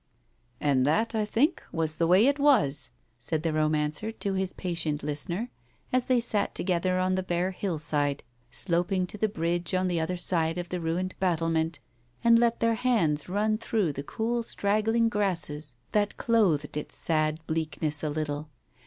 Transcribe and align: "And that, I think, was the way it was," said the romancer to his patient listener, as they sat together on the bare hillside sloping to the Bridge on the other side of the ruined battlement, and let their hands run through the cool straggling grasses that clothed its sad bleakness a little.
"And 0.59 0.83
that, 0.87 1.13
I 1.13 1.25
think, 1.25 1.61
was 1.71 1.97
the 1.97 2.07
way 2.07 2.25
it 2.25 2.39
was," 2.39 2.89
said 3.19 3.43
the 3.43 3.53
romancer 3.53 4.11
to 4.11 4.33
his 4.33 4.51
patient 4.51 5.03
listener, 5.03 5.51
as 5.93 6.07
they 6.07 6.19
sat 6.19 6.55
together 6.55 6.97
on 6.97 7.13
the 7.13 7.21
bare 7.21 7.51
hillside 7.51 8.23
sloping 8.49 9.05
to 9.05 9.17
the 9.19 9.29
Bridge 9.29 9.75
on 9.75 9.87
the 9.87 9.99
other 9.99 10.17
side 10.17 10.57
of 10.57 10.69
the 10.69 10.81
ruined 10.81 11.13
battlement, 11.19 11.77
and 12.23 12.39
let 12.39 12.61
their 12.61 12.73
hands 12.73 13.29
run 13.29 13.59
through 13.59 13.93
the 13.93 14.01
cool 14.01 14.41
straggling 14.41 15.07
grasses 15.07 15.75
that 15.91 16.17
clothed 16.17 16.75
its 16.75 16.97
sad 16.97 17.39
bleakness 17.45 18.01
a 18.01 18.09
little. 18.09 18.49